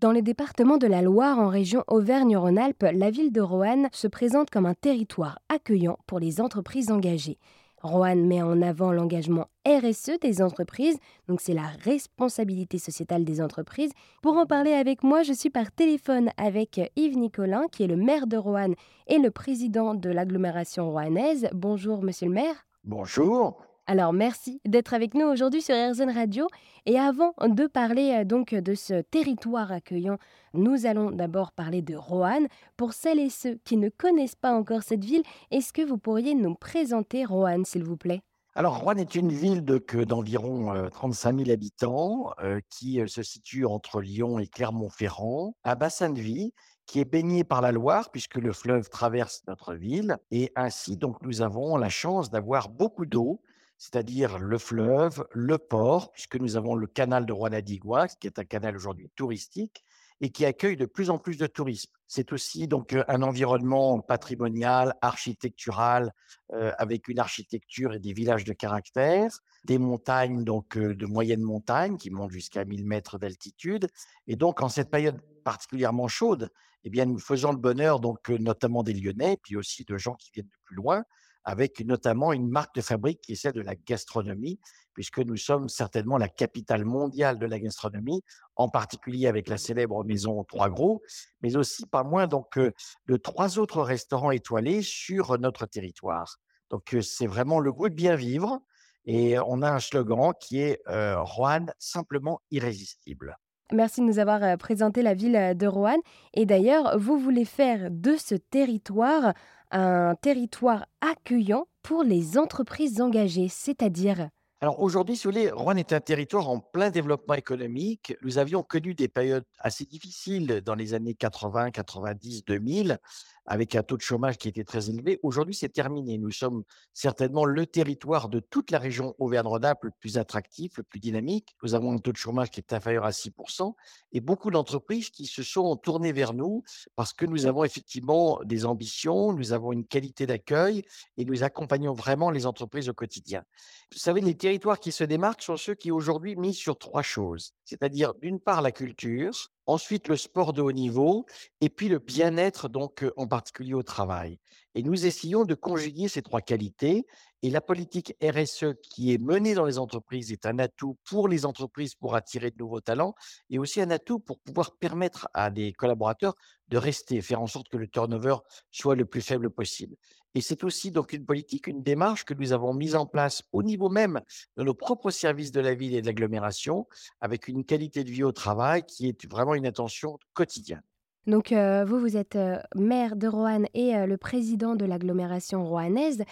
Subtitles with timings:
[0.00, 4.48] Dans le département de la Loire, en région Auvergne-Rhône-Alpes, la ville de Roanne se présente
[4.48, 7.36] comme un territoire accueillant pour les entreprises engagées.
[7.82, 13.90] Roanne met en avant l'engagement RSE des entreprises, donc c'est la responsabilité sociétale des entreprises.
[14.22, 17.96] Pour en parler avec moi, je suis par téléphone avec Yves Nicolin, qui est le
[17.96, 18.76] maire de Roanne
[19.08, 21.48] et le président de l'agglomération rouennaise.
[21.52, 22.66] Bonjour, monsieur le maire.
[22.84, 23.60] Bonjour.
[23.90, 26.46] Alors merci d'être avec nous aujourd'hui sur RZN Radio.
[26.84, 30.18] Et avant de parler euh, donc de ce territoire accueillant,
[30.52, 32.48] nous allons d'abord parler de Roanne.
[32.76, 36.34] Pour celles et ceux qui ne connaissent pas encore cette ville, est-ce que vous pourriez
[36.34, 38.20] nous présenter Roanne, s'il vous plaît?
[38.54, 44.02] Alors Roanne est une ville d'environ 35 000 habitants euh, qui euh, se situe entre
[44.02, 46.52] Lyon et Clermont-Ferrand, un bassin de vie
[46.84, 51.22] qui est baigné par la Loire puisque le fleuve traverse notre ville et ainsi donc
[51.22, 53.40] nous avons la chance d'avoir beaucoup d'eau
[53.78, 58.44] c'est-à-dire le fleuve, le port, puisque nous avons le canal de Rouen-Adigua, qui est un
[58.44, 59.84] canal aujourd'hui touristique
[60.20, 61.92] et qui accueille de plus en plus de tourisme.
[62.08, 66.12] C'est aussi donc un environnement patrimonial, architectural,
[66.50, 69.30] avec une architecture et des villages de caractère,
[69.64, 73.86] des montagnes donc de moyenne montagne qui montent jusqu'à 1000 mètres d'altitude.
[74.26, 76.50] Et donc en cette période particulièrement chaude,
[76.82, 80.32] eh bien nous faisons le bonheur donc notamment des Lyonnais, puis aussi de gens qui
[80.32, 81.04] viennent de plus loin,
[81.44, 84.60] avec notamment une marque de fabrique qui est celle de la gastronomie,
[84.92, 88.22] puisque nous sommes certainement la capitale mondiale de la gastronomie,
[88.56, 91.02] en particulier avec la célèbre maison Trois Gros,
[91.40, 96.36] mais aussi pas moins donc de trois autres restaurants étoilés sur notre territoire.
[96.70, 98.60] Donc c'est vraiment le goût de bien vivre,
[99.06, 103.38] et on a un slogan qui est Roanne simplement irrésistible.
[103.72, 106.00] Merci de nous avoir présenté la ville de Roanne.
[106.32, 109.34] Et d'ailleurs, vous voulez faire de ce territoire
[109.70, 114.28] un territoire accueillant pour les entreprises engagées, c'est-à-dire
[114.60, 118.16] alors aujourd'hui, si vous voulez, Rouen est un territoire en plein développement économique.
[118.22, 122.98] Nous avions connu des périodes assez difficiles dans les années 80, 90, 2000,
[123.46, 125.20] avec un taux de chômage qui était très élevé.
[125.22, 126.18] Aujourd'hui, c'est terminé.
[126.18, 130.98] Nous sommes certainement le territoire de toute la région Auvergne-Rhône-Alpes le plus attractif, le plus
[130.98, 131.56] dynamique.
[131.62, 133.74] Nous avons un taux de chômage qui est inférieur à 6%
[134.10, 136.64] et beaucoup d'entreprises qui se sont tournées vers nous
[136.96, 140.82] parce que nous avons effectivement des ambitions, nous avons une qualité d'accueil
[141.16, 143.44] et nous accompagnons vraiment les entreprises au quotidien.
[143.92, 147.52] Vous savez, les territoires qui se démarquent sont ceux qui aujourd'hui misent sur trois choses,
[147.66, 151.26] c'est-à-dire d'une part la culture, ensuite le sport de haut niveau
[151.60, 154.40] et puis le bien-être, donc en particulier au travail.
[154.74, 157.06] Et nous essayons de conjuguer ces trois qualités.
[157.42, 161.46] Et la politique RSE qui est menée dans les entreprises est un atout pour les
[161.46, 163.14] entreprises pour attirer de nouveaux talents
[163.48, 166.34] et aussi un atout pour pouvoir permettre à des collaborateurs
[166.68, 168.36] de rester, faire en sorte que le turnover
[168.72, 169.94] soit le plus faible possible.
[170.34, 173.62] Et c'est aussi donc une politique, une démarche que nous avons mise en place au
[173.62, 174.20] niveau même
[174.56, 176.86] de nos propres services de la ville et de l'agglomération,
[177.20, 180.82] avec une qualité de vie au travail qui est vraiment une attention quotidienne.
[181.28, 185.66] Donc euh, vous, vous êtes euh, maire de Roanne et euh, le président de l'agglomération
[185.66, 186.24] roannaise.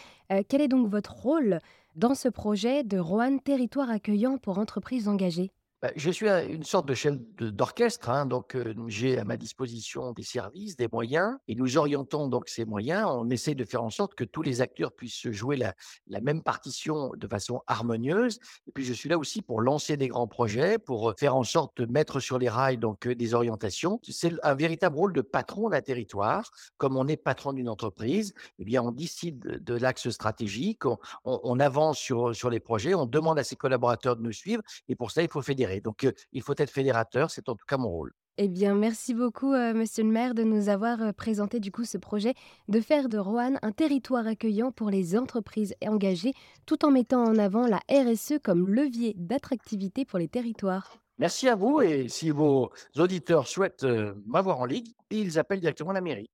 [0.49, 1.61] quel est donc votre rôle
[1.97, 5.53] dans ce projet de Roanne Territoire accueillant pour entreprises engagées?
[5.83, 8.57] Bah, je suis une sorte de chef d'orchestre, hein, donc
[8.87, 13.07] j'ai à ma disposition des services, des moyens, et nous orientons donc ces moyens.
[13.11, 15.75] On essaie de faire en sorte que tous les acteurs puissent jouer la,
[16.23, 18.39] même partition de façon harmonieuse.
[18.67, 21.77] Et puis je suis là aussi pour lancer des grands projets, pour faire en sorte
[21.77, 24.01] de mettre sur les rails donc des orientations.
[24.09, 28.33] C'est un véritable rôle de patron d'un territoire, comme on est patron d'une entreprise.
[28.59, 30.85] Eh bien, on décide de l'axe stratégique,
[31.25, 35.11] on, avance sur les projets, on demande à ses collaborateurs de nous suivre, et pour
[35.11, 38.13] ça il faut fédérer donc, il faut être fédérateur, c'est en tout cas mon rôle.
[38.39, 42.35] Eh bien, merci beaucoup, monsieur le maire, de nous avoir présenté du coup ce projet
[42.69, 46.35] de faire de Roanne un territoire accueillant pour les entreprises engagées,
[46.67, 50.99] tout en mettant en avant la RSE comme levier d'attractivité pour les territoires.
[51.19, 53.87] Merci à vous et si vos auditeurs souhaitent
[54.27, 56.29] m'avoir en ligne, ils appellent directement la mairie.